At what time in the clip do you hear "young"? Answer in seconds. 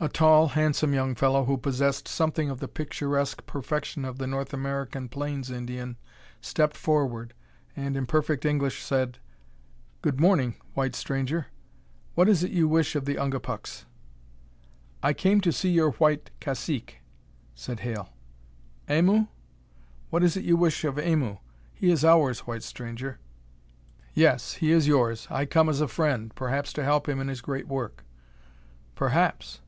0.94-1.16